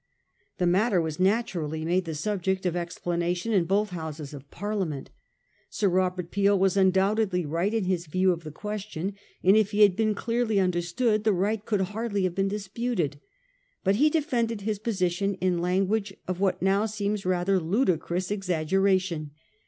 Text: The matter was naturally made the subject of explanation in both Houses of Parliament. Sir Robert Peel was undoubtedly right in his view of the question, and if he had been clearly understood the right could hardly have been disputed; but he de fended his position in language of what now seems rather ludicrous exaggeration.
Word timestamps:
The 0.57 0.65
matter 0.65 0.99
was 0.99 1.19
naturally 1.19 1.85
made 1.85 2.05
the 2.05 2.15
subject 2.15 2.65
of 2.65 2.75
explanation 2.75 3.53
in 3.53 3.65
both 3.65 3.91
Houses 3.91 4.33
of 4.33 4.49
Parliament. 4.49 5.11
Sir 5.69 5.89
Robert 5.89 6.31
Peel 6.31 6.57
was 6.57 6.75
undoubtedly 6.75 7.45
right 7.45 7.71
in 7.71 7.83
his 7.83 8.07
view 8.07 8.31
of 8.31 8.43
the 8.43 8.49
question, 8.49 9.13
and 9.43 9.55
if 9.55 9.69
he 9.69 9.83
had 9.83 9.95
been 9.95 10.15
clearly 10.15 10.59
understood 10.59 11.23
the 11.23 11.33
right 11.33 11.63
could 11.63 11.81
hardly 11.81 12.23
have 12.23 12.33
been 12.33 12.47
disputed; 12.47 13.19
but 13.83 13.97
he 13.97 14.09
de 14.09 14.23
fended 14.23 14.61
his 14.61 14.79
position 14.79 15.35
in 15.35 15.59
language 15.59 16.15
of 16.27 16.39
what 16.39 16.63
now 16.63 16.87
seems 16.87 17.23
rather 17.23 17.59
ludicrous 17.59 18.31
exaggeration. 18.31 19.29